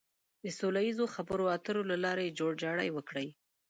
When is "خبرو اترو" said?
1.15-1.81